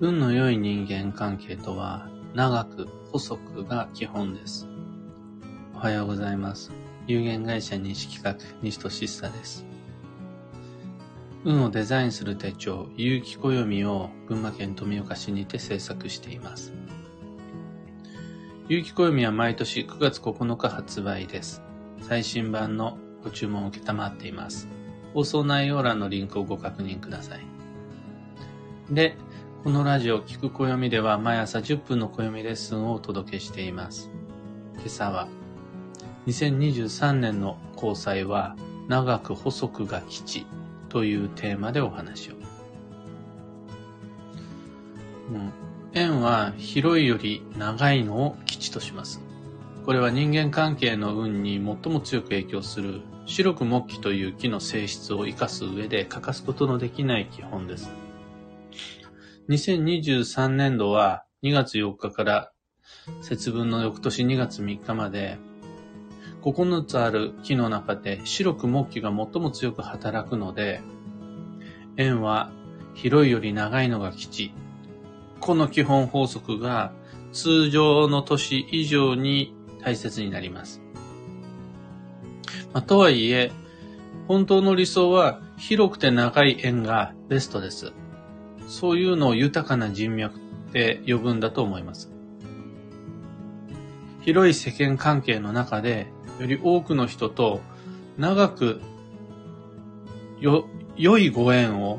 [0.00, 4.68] 運の良い人間関係とは、長く、細くが基本です。
[5.74, 6.70] おはようございます。
[7.08, 9.66] 有限会社西企画、西俊久です。
[11.44, 16.72] 運をデザインする手帳、有機暦を群馬県富岡市にて制作しています。
[18.68, 21.60] 有機暦は毎年9月9日発売です。
[22.02, 24.68] 最新版のご注文を受けたまっています。
[25.12, 27.58] 放送内容欄のリンクをご確認ください。
[28.90, 29.16] で、
[29.64, 34.08] このラジオ聞く暦では毎朝10分の暦レッスンをお届けしています。
[34.76, 35.26] 今朝は、
[36.28, 38.54] 2023年の交際は
[38.86, 40.46] 長く細くが吉
[40.88, 42.34] というテーマでお話を。
[45.32, 45.52] うん、
[45.92, 49.20] 円は広いより長いのを吉とします。
[49.84, 57.90] これは人間関係の運に最も強く影響する白く木器という木の性質を活かす上で欠かすことのできない基本です。
[59.48, 62.52] 2023年度は2月4日から
[63.22, 65.38] 節分の翌年2月3日まで
[66.42, 70.82] 9つある木の中で白く木器が最も強く働くので
[71.96, 72.50] 円は
[72.92, 74.52] 広いより長いのが吉。
[75.40, 76.92] この基本法則が
[77.32, 80.82] 通常の年以上に大切になります。
[82.74, 83.50] まあ、とはいえ、
[84.26, 87.92] 本当の理想は広くて長い円がベストです。
[88.68, 92.10] そういうのを豊かな人脈って呼ぶんだと思います。
[94.20, 96.06] 広い世間関係の中で、
[96.38, 97.60] より多くの人と
[98.18, 98.80] 長く
[100.40, 101.98] よ、良いご縁を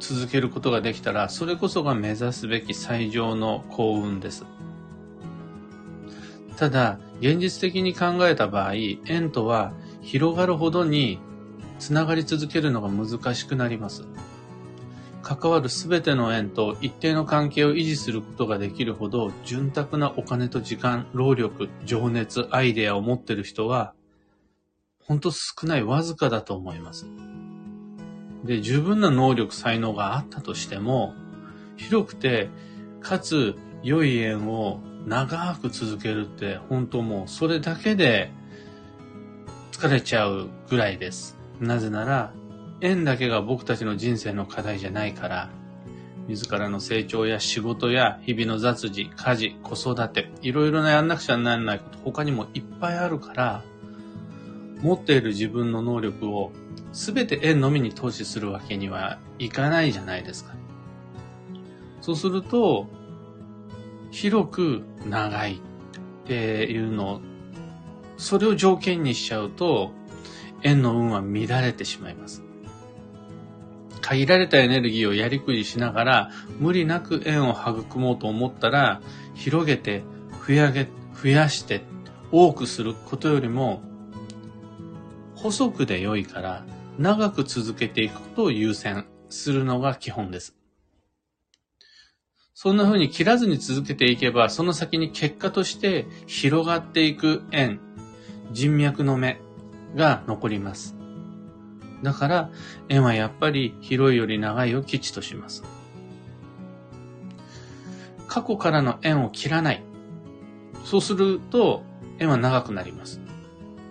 [0.00, 4.44] 続けることができたら、それこそが目指すべき最上の幸運です。
[6.56, 11.18] ただ、現実的に考えた場合、縁とは広がるほどに
[11.78, 14.04] つながり続けるのが難しくなります。
[15.26, 23.92] 関わるすべての縁と一定の関係を維持することができるほど、潤沢なお金と時間、労力、情熱、アイデアを持ってる人は、
[25.02, 27.06] ほんと少ない、わずかだと思います。
[28.44, 31.12] で、十分な能力、才能があったとしても、
[31.76, 32.48] 広くて、
[33.00, 34.78] かつ良い縁を
[35.08, 38.30] 長く続けるって、本当もうそれだけで
[39.72, 41.36] 疲れちゃうぐらいです。
[41.58, 42.32] なぜなら、
[42.80, 45.50] 縁だけが僕たちの人生の課題じゃないから、
[46.28, 53.62] 自らの成長や仕事や日々の雑事、家事、子育て、いろいろなやんなくちゃならないこと他にもいっぱいあるから、
[54.82, 56.52] 持っている自分の能力を
[56.92, 60.54] 全て縁のみに投資するわけにはいかないじゃないですか。
[62.00, 62.88] そうすると、
[64.10, 65.58] 広く長いっ
[66.26, 67.20] ていうの、
[68.16, 69.92] それを条件にしちゃうと、
[70.62, 72.42] 縁の運は乱れてしまいます。
[74.06, 76.30] 限られたエネルギーをやりくりしながら、
[76.60, 79.02] 無理なく縁を育もうと思ったら、
[79.34, 80.04] 広げて、
[80.46, 80.86] 増やげ、
[81.20, 81.82] 増やして、
[82.30, 83.82] 多くすることよりも、
[85.34, 86.64] 細くで良いから、
[86.98, 90.56] 長く続けていくことを優先するのが基本です。
[92.54, 97.80] そんな風に切らずに続けていけば、その先に結果として広がっていく縁、
[98.52, 99.40] 人脈の目
[99.96, 100.95] が残ります。
[102.02, 102.50] だから、
[102.88, 105.64] 円はやっぱり広いより長いを基地とします。
[108.28, 109.82] 過去からの円を切らない。
[110.84, 111.82] そうすると、
[112.18, 113.20] 円は長くなります。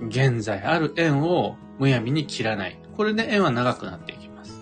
[0.07, 2.79] 現在ある円をむやみに切らない。
[2.95, 4.59] これで円は長くなっていきます。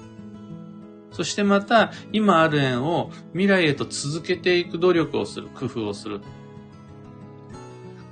[1.12, 6.22] そしてまた、今ある円を未来へと続けていく努力をする、工夫をする。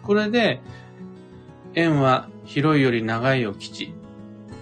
[0.04, 0.62] これで、
[1.74, 3.94] 円は広いより長いを基地。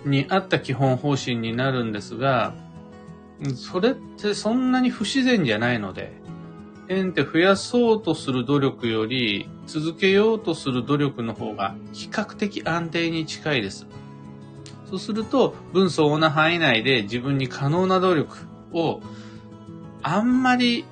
[0.05, 2.53] に合った基本方針になるんですが、
[3.55, 6.13] それってそんなに不自然じゃないので、
[6.89, 13.85] 縁って増やそうとする努力より、続けようとする努力の方が比較的安定に近いです。
[14.89, 18.37] そうすると、分相応な範囲内で自分に可能な努力
[18.73, 19.01] を、
[20.01, 20.83] あんまり、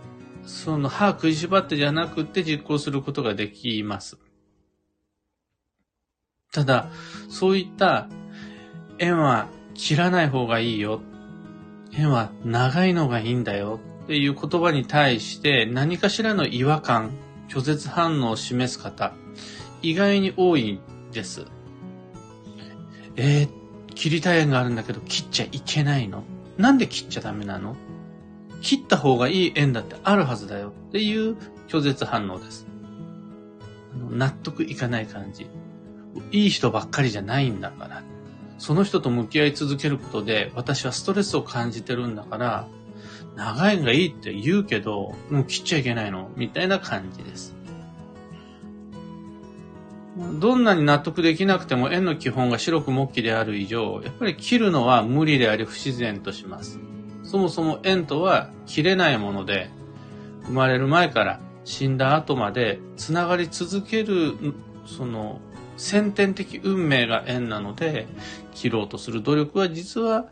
[0.45, 4.17] その歯食いしばってじゃなくて実行することができます。
[6.53, 6.89] ただ、
[7.27, 8.07] そういった
[8.99, 11.01] 縁は切らない方がいいよ。
[11.93, 17.11] 縁は長いのがいいんだよっていう言葉に対して何かしらの違和感、
[17.47, 19.13] 拒絶反応を示す方、
[19.81, 20.79] 意外に多いん
[21.11, 21.45] です。
[23.15, 23.49] えー、
[23.93, 26.23] 切りたい縁があるんだけど切っちゃいけないの？
[26.57, 27.75] なんで切っちゃダメなの？
[28.61, 32.67] 切った方がいい縁だってあるはずだよっていう拒絶反応です。
[34.09, 35.47] 納得いかない感じ。
[36.31, 38.03] いい人ばっかりじゃないんだから。
[38.57, 42.67] その人と向き合い続けることで私はストレスを感じてるんだから、
[43.35, 47.55] 長いのがいいって言うけど、もう切っちゃいけないのみたいな感じです。
[50.39, 56.79] どんなに納得できなくても円の基本が白く木器である以上、やっぱり切るのは無理であり不自然とします。
[57.21, 59.69] そもそも円とは切れないもので、
[60.45, 64.33] 生まれる前から死んだ後まで繋がり続ける、
[64.87, 65.39] その
[65.77, 68.07] 先天的運命が縁なので、
[68.53, 70.27] 切ろうとする努力は実は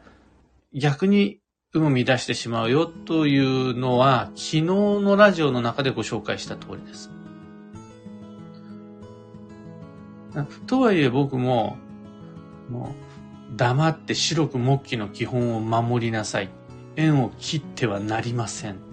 [0.74, 1.40] 逆に
[1.74, 7.12] 運を乱してしまうよというのは、昨日のラジオの中でご紹介した通りです。
[10.68, 11.78] とはいえ僕も、
[12.70, 12.96] も
[13.54, 16.50] う、黙って白く木器の基本を守りなさい。
[16.98, 18.85] 縁を切ってはなりません。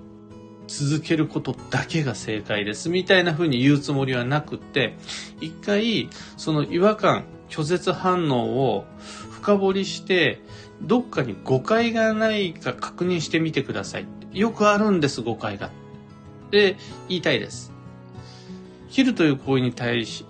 [0.72, 2.88] 続けることだけが正解です。
[2.88, 4.96] みたいな風に言うつもりはなくって、
[5.42, 6.08] 一回、
[6.38, 8.86] その違和感、拒絶反応を
[9.30, 10.40] 深掘りして、
[10.80, 14.06] どっかに誤解がないか確認してみてください。
[14.32, 15.70] よくあるんです、誤解が。
[16.50, 16.76] で、
[17.08, 17.70] 言いたいです。
[18.88, 20.24] 切るという行為に対し、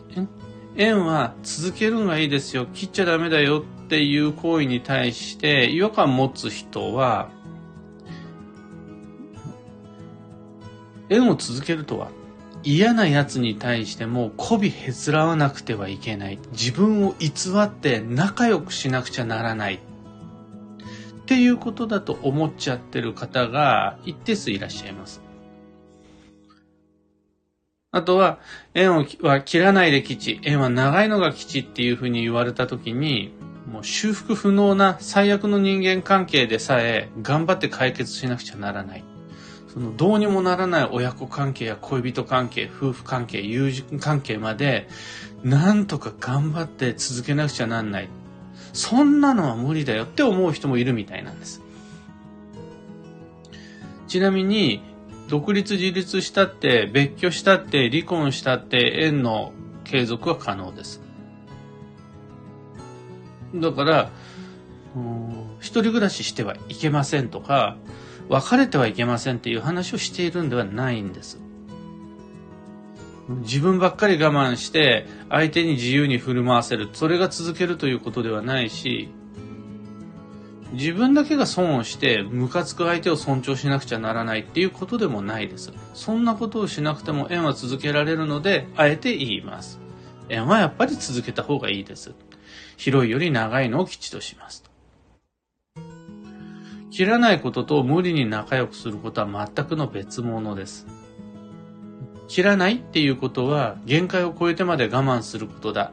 [0.77, 2.67] 縁は続けるのがいいですよ。
[2.75, 7.31] 切っちゃダメだよっていう行為に対して違和感持つ人は、
[11.12, 12.11] 縁を続けるとは
[12.64, 16.38] 嫌な奴に対しても媚びへつらわなくてはいけない。
[16.53, 17.31] 自分を偽
[17.61, 19.75] って仲良くしなくちゃならない。
[19.75, 25.23] っていうことだと思っちゃってる方が一定数いらっしゃいます。
[27.91, 28.38] あとは、
[28.75, 33.35] 縁は切らないで基地、縁は長いのが基地っていうふうに言われたときに、
[33.70, 39.12] もう修復不能な最悪の人間関係でさえ頑張って解決しなくちゃならない。
[39.73, 44.87] そのどうにもならない親子関係や恋人関係、夫婦関係、友人関係まで、
[45.43, 48.11] なんとか頑張って続けなくちゃなんない。
[48.75, 51.63] そんなのは無理だよって思う人もいるみたいなんです。
[54.09, 54.83] ちなみに、
[55.29, 59.55] 独立自立したって、別居したって、離婚したって、縁の
[59.85, 61.01] 継続は可能です。
[63.55, 64.11] だから、
[65.61, 67.79] 一人暮らししてはいけませんとか、
[68.29, 71.41] 別れてはいけませんっていう話をしているんではないんです。
[73.29, 76.89] 自分ばっかり我慢して相手に自由に振る舞わせる。
[76.93, 79.09] それが続けるということではないし、
[80.73, 85.73] 自分だけが損をしてムカつく相手を尊重しなくちゃならないっていうことでもないです。
[85.95, 89.79] そんなことをしなくても縁は続けられるので、あえて言います。
[90.29, 92.15] 縁はやっぱり続けた方がいいです。
[92.77, 94.65] 広いより長いのを吉とします。
[96.93, 100.87] 切らないことと無理に仲良くすることは全くの別物です。
[102.29, 105.93] 切らないっていうことは限界を超えてまで我慢することだ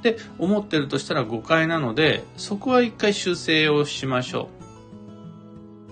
[0.00, 4.50] って思ってるとしたら誤解なので、そこは一回修正をしましょ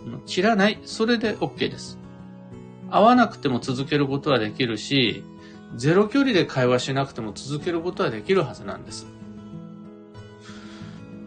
[0.07, 0.21] う。
[0.27, 1.99] 切らない、それで OK です。
[2.91, 5.25] 会わなくても続けることはできるし、
[5.77, 9.07] ゼロ距離で会話しなくても続けることはできるはずなんです。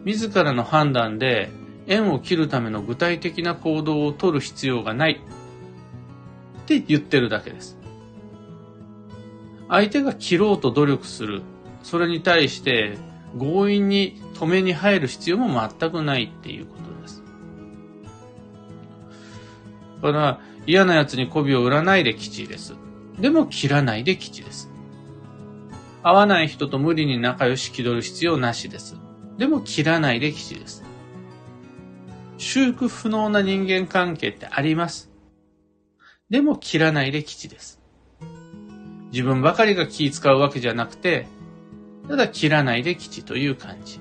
[0.04, 1.50] 自らの判断で
[1.86, 7.78] 縁を切るための具体的な行動を取る必要がないって言ってるだけです。
[9.68, 11.42] 相手が切ろうと努力する
[11.82, 12.98] それに対して
[13.38, 17.22] 強引に止めに入る必要も全くないっていうことです。
[20.02, 22.74] だから嫌な奴に媚びを売らないで吉です。
[23.18, 24.70] でも切らないで吉です。
[26.02, 28.96] 合わない人と無理に仲良し気取る必要なしです。
[29.38, 30.85] でも切らないで吉です。
[32.38, 35.10] 修復不能な人間関係ってあります。
[36.28, 37.80] でも切らないで吉です。
[39.12, 41.26] 自分ばかりが気使うわけじゃなくて、
[42.08, 44.00] ただ切らないで吉という感じ。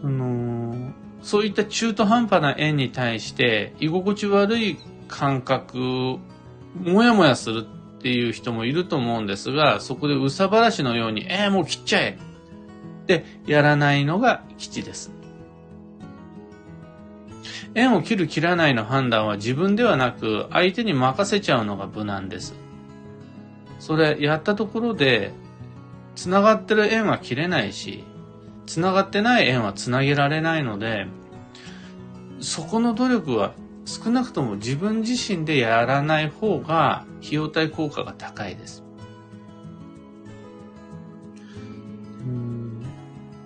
[0.00, 12.18] その、そういった中途半端な縁に対して居心地悪い感覚、もやもやするっていう人もいると思うんですが、そこでうさばらしのように、えー、もう切っちゃえ
[13.02, 15.21] ってやらないのが吉です。
[17.74, 22.54] 縁を切る切らないの判断は自分ではなく相手に任せちゃうのが無難です。
[23.78, 25.32] それやったところで
[26.14, 28.04] 繋がってる縁は切れないし、
[28.66, 31.06] 繋がってない縁は繋げられないので、
[32.40, 38.84] そこの努力は少なくとも自分自身でやらない方が費用対効果が高いです。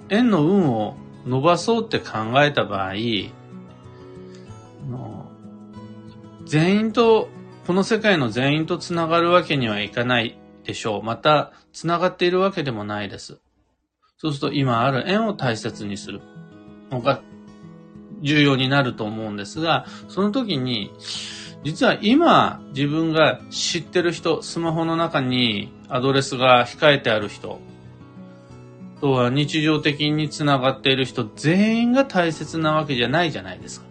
[0.08, 2.92] 縁の運を伸ばそうって考えた場合、
[6.46, 7.28] 全員と、
[7.66, 11.02] この世界の全員と繋がるわけにはいかないでしょう。
[11.02, 13.40] また、繋がっているわけでもないです。
[14.18, 16.22] そうすると今ある縁を大切にする
[16.90, 17.20] のが
[18.22, 20.92] 重要になると思うんですが、その時に、
[21.64, 27.60] 実は今自分が知ってる人、スマホの中にアドレスが控えてある人、
[29.00, 33.85] とは日常的につながっている人全員が大切なわけじゃないじゃないですか。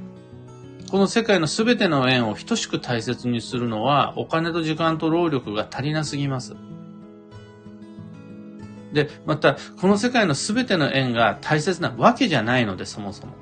[0.90, 6.56] この世界の全ての縁を等しく大切にするのはお金と時間と労力が足りなすぎます。
[8.94, 13.34] で、また、この世界の全ての縁が大切なわけじゃないので、そもそも。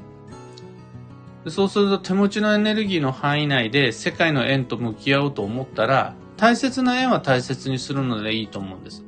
[1.45, 9.03] でそうすると手持ちのエネルギーの範囲内で世界の縁と向き合おうと思ったら、大切な縁は大切にするのでいいと思うんです。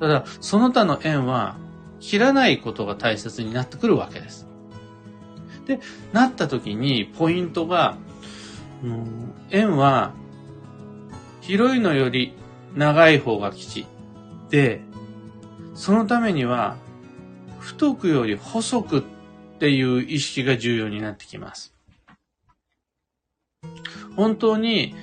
[0.00, 1.56] ただ、その他の縁は
[2.00, 4.48] 切らないことが大切になってくるわけです。
[5.66, 5.80] で、
[6.12, 7.96] なった時にポイントが、
[8.82, 10.12] うん、円は
[11.40, 12.34] 広いのより
[12.74, 13.86] 長い方が吉。
[14.50, 14.80] で、
[15.74, 16.76] そのためには
[17.58, 19.02] 太くより細くっ
[19.58, 21.74] ていう意識が重要になってきます。
[24.16, 24.94] 本当に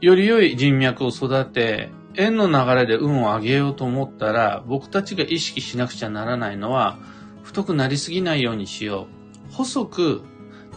[0.00, 6.98] より良い人脈を育て、円の流れで運を上げようと思ったら、僕たちが意識しなくちゃならないのは、
[7.42, 9.23] 太くなりすぎないようにしよう。
[9.54, 10.22] 細く、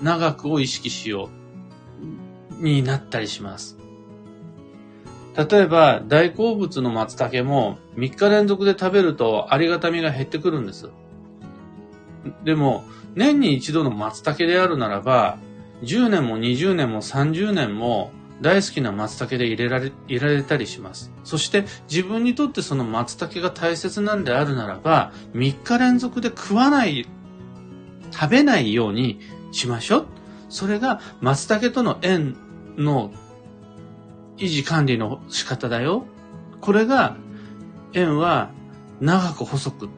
[0.02, 1.30] 長くを意識しよ
[2.62, 2.64] う。
[2.64, 3.78] になったりします。
[5.36, 10.90] 例えば、大好物の松茸も3日連続で食べるとありがたみが減ってくるんです。
[12.44, 12.84] でも、
[13.16, 15.38] 年に一度の松茸であるならば、
[15.84, 21.12] 10年も20年も30年も大好きな松茸で入れられ、入れられたりします。
[21.24, 27.08] そして自分にとってその松茸が大切なんであるならば、3日連続で食わない、
[28.12, 29.20] 食べないように
[29.52, 30.08] しましょう。
[30.50, 32.36] それが松茸との縁
[32.78, 33.12] の
[34.38, 36.06] 維持管理の仕方だよ。
[36.62, 37.18] これが
[37.94, 38.52] 縁は
[39.00, 39.90] 長く細く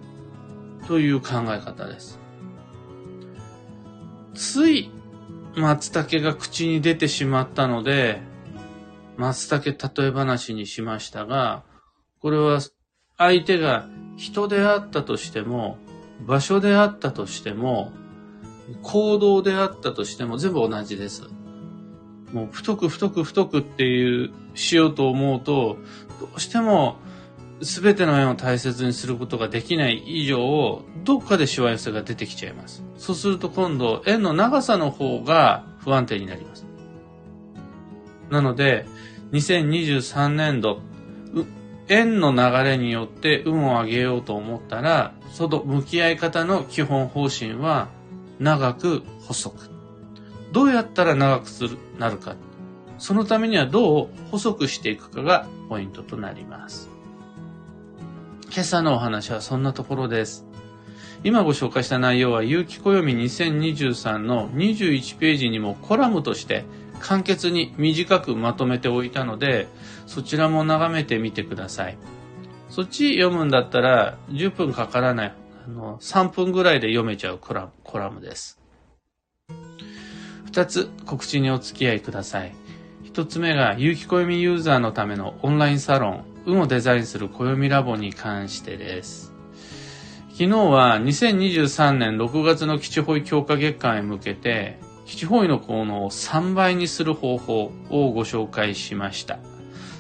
[0.87, 2.19] という考え方です。
[4.33, 4.91] つい
[5.55, 8.21] 松茸が口に出てしまったので、
[9.17, 11.63] 松茸例え話にしましたが、
[12.21, 12.59] これは
[13.17, 15.77] 相手が人であったとしても、
[16.25, 17.91] 場所であったとしても、
[18.83, 21.23] 行動であったとしても全部同じです。
[22.33, 25.77] もう太く太く太くっていう、しようと思うと、
[26.19, 26.97] どうしても
[27.61, 32.83] 全ての縁を大切にすることができない以上、どっかでしわ寄せが出てきちゃいます。
[32.97, 36.65] そうすると今度、円の長さの方が不安定になります。
[38.29, 38.85] なので、
[39.31, 40.81] 2023年度、
[41.89, 47.89] 円の流れによって運を上げようと思ったら、その向き合い方の基本方針は、
[48.39, 49.69] 長く細く。
[50.51, 52.35] どうやったら長くする、なるか。
[52.99, 56.89] そのためにはどう細くしていくかがポイントとなります。
[58.51, 60.45] 今朝のお話はそんなところです。
[61.23, 66.65] 今ご紹介した内容は、有機暦2023の21ページにもコラムとして
[66.99, 69.67] 簡潔に短くまとめておいたので、
[70.05, 71.97] そちらも眺めてみてください。
[72.69, 75.33] そっち読むんだったら10分かからない、
[75.65, 78.59] あの、3分ぐらいで読めちゃうコラムコラムです。
[80.51, 82.53] 2つ告知にお付き合いください。
[83.05, 89.33] 1つ目が、有機暦ユーザーのためのオンラインサロン、運をデザインする暦ラボに関してです。
[90.29, 94.79] 昨日は2023年6月の基地保育強化月間へ向けて、
[95.09, 99.39] 基地方位の効能を3倍にする方法をご紹介しました。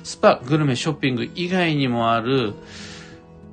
[0.03, 2.53] スパ、グルメ、ショッピング以外にもある、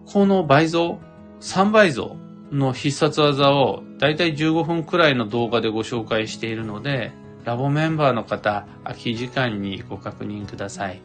[0.04, 1.00] この倍増、
[1.40, 2.16] 3倍増
[2.52, 7.12] の必殺技をだいたい15分くらいの動画でご紹介しているので、
[7.46, 11.00] ラボメンバーの方、空き時間にご確認ください。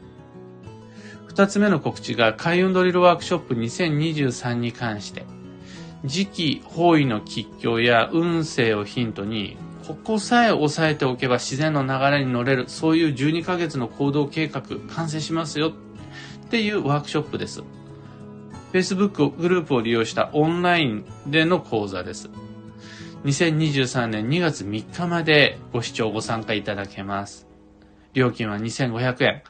[1.27, 5.23] 二つ目の告知が開運ドリルワークショップ2023に関して、
[6.03, 9.55] 時期、方位の吉凶や運勢をヒントに
[9.87, 17.63] ここさえ押さえておけば自然の流れに乗れる、そういう12ヶ月の行動計画完成しますよっていうワークショップです。
[18.73, 22.29] Facebook グループを利用したオンラインでの講座です。
[23.25, 27.47] 2023年2月3日までご視聴ご参加いただけます。
[28.13, 29.43] 料金は2500円。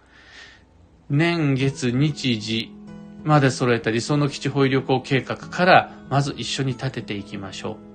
[1.09, 2.71] 年月日時
[3.23, 7.90] まで揃えた理想の基地保育旅行計画からまず一緒に立てていきましょう。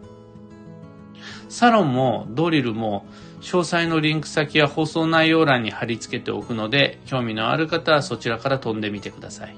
[1.49, 3.07] サロンもドリルも
[3.41, 9.57] 詳細のリンク先や放送内容欄に貼り付けておくので、興味のある方はそちらから飛んでみてください。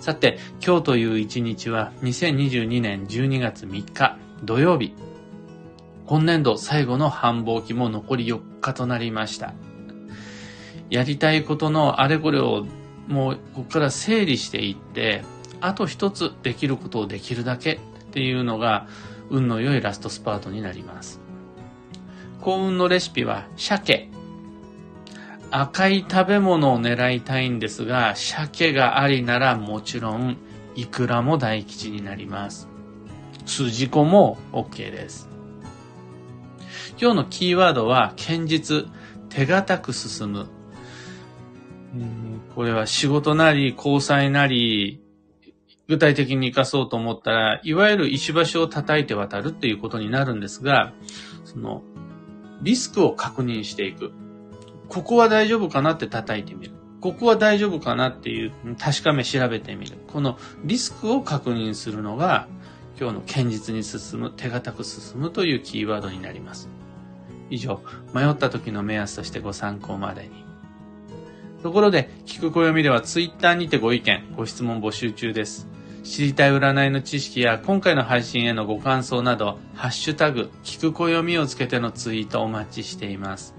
[0.00, 4.94] さて、今日という一日は2022年12月3日土曜日。
[6.06, 9.54] 今年度最後の繁忙期も残り4日となりました。
[10.90, 12.66] やりたいことのあれこれを
[13.08, 15.22] もうここから整理していって、
[15.60, 17.78] あと一つできることをできるだけっ
[18.12, 18.86] ていうのが
[19.30, 21.20] 運の良いラストスパートになります。
[22.40, 24.08] 幸運のレシピは鮭。
[25.50, 30.36] 赤い食べ物を狙いたいんですが、鮭がありならもちろん、
[30.74, 32.68] イクラも大吉になります。
[33.46, 35.28] 筋子も OK です。
[37.00, 38.86] 今日のキーワードは、堅実、
[39.28, 40.46] 手堅く進む。
[41.94, 45.03] うんこれは仕事なり、交際なり、
[45.88, 50.92] 具体的に活かそうと思ったら、いわゆる石橋を叩いて渡るっていうことになるんですが、
[51.44, 51.82] その、
[52.62, 54.12] リスクを確認していく。
[54.88, 56.72] ここは大丈夫かなって叩いてみる。
[57.00, 59.98] ここは大丈夫かなっていう確かめ調べてみる。
[60.06, 62.48] このリスクを確認するのが
[62.98, 66.70] 今日の堅実に進む、手堅く進むというキーワードになります。
[67.50, 67.82] 以上、
[68.14, 70.43] 迷った時の目安としてご参考までに。
[71.64, 75.66] ところで、聞く暦ではツイッターにてご意見、ご質問募集中です。
[76.02, 83.54] 知りたい占いの知識や今回の配信へのご感想など、ハッシュタグ、聞く暦をつけてのツイートお待ちしています。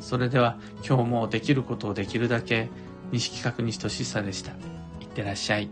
[0.00, 2.70] それでは、今日もできることをできるだけ、
[3.12, 4.52] 西企画西俊久でした。
[4.98, 5.68] いってらっしゃい。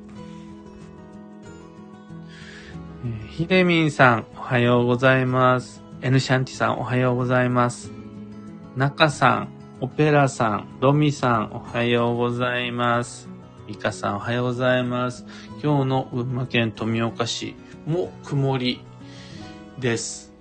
[3.31, 5.83] ひでみんさん、おはようございます。
[6.03, 7.91] エヌシャンティさん、おはようございます。
[8.77, 13.29] ナカさん、オペラさん、ロミさん、おはようございます。
[13.69, 15.27] ミカさんおはようございます。
[15.63, 17.55] 今日の群馬県富岡市
[17.85, 18.81] も曇り
[19.79, 20.33] です。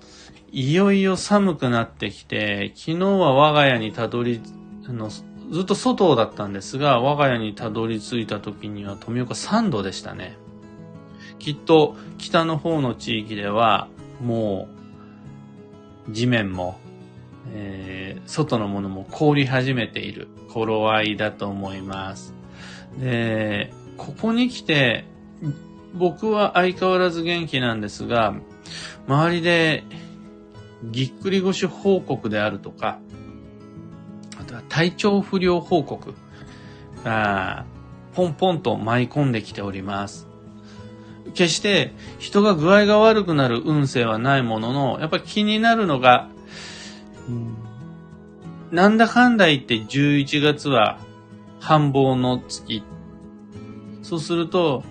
[0.53, 4.39] いよいよ寒くなってきて、昨日は我が家にたどり、
[4.87, 5.23] あの、ず
[5.63, 10.37] っと外だったんですが、我が家にたどり着いた時には富岡3度でしたね。
[11.39, 13.89] きっと北の方の地域では
[14.23, 14.69] も
[16.07, 16.79] う地面も、
[17.53, 22.33] えー、外のものも凍り始めている頃合いだと思います。
[22.99, 25.05] で、ここに来て、
[25.93, 28.35] 僕は相変わらず元気なんですが、
[29.07, 29.83] 周りで、
[30.83, 32.99] ぎっくり腰報告であるとか、
[34.39, 36.13] あとは体調不良報告
[37.03, 37.65] が、
[38.13, 40.27] ポンポンと舞い込んできております。
[41.33, 46.29] 決して人が具合が悪くなる運勢はないものの、やっぱり気になるのが、
[48.71, 50.99] なんだかんだ言って11月は
[51.59, 52.83] 繁忙の月。
[54.01, 54.83] そうすると、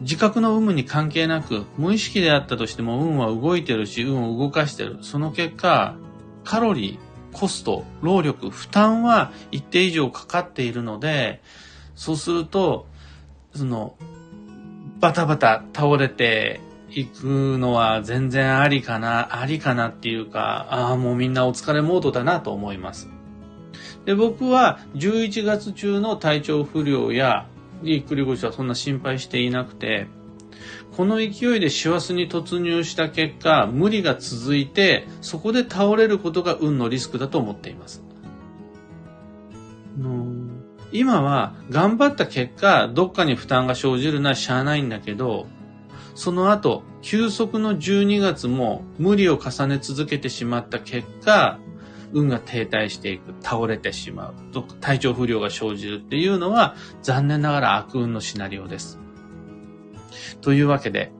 [0.00, 4.98] 自覚の有無に関係なく、無意識であったとしても運は動いてるし、運を動かしてる。
[5.02, 5.96] その結果、
[6.44, 11.42] カロリー、コスト、労力、負担は一定以上かかっているので、
[11.94, 12.86] そうすると、
[13.54, 13.96] その、
[15.00, 23.08] バタバタ倒れていくのは全然ありかな、ありかなっていうか、ああ、もうみんなお疲れモードだなと思います。
[24.04, 27.46] で、僕は11月中の体調不良や
[27.82, 30.06] ぎっくり腰はそんな心配していなくて、
[30.96, 38.02] この勢いで師走に突入した結果、無理が続いて、そこで倒れることが運のリスクだと思っています。
[40.90, 45.46] 今は頑張った結果、どっかに負担が生じるのはしゃあないんだけど、
[46.18, 51.60] その後、休息の12月も無理を重ね続けてしまった結果、
[52.12, 54.34] 運が停滞していく、倒れてしまう、
[54.80, 58.98] 体調不良が生じるっていうのは残念ながら悪運のシナリオです。
[60.40, 61.12] というわけで、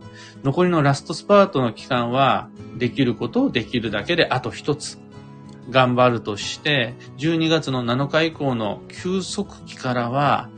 [0.43, 4.99] 残りのラストスパートの期間は、できることをできるだけであと一つ。
[5.71, 10.51] 頑張るとして、12月の7日以降の休息期からは、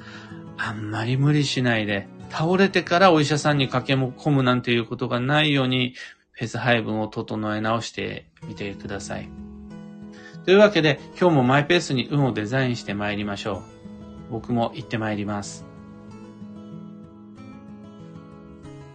[0.57, 5.95] あんまり無理しないで、倒れてからお医者さんに駆け込むなんていうことがないように、
[6.33, 9.29] フェス配分を整え直してみてください。
[10.45, 13.63] というわけで、今日もマイペースに運をデザインして参りましょ
[14.29, 14.33] う。
[14.33, 15.70] 僕も行って参ります。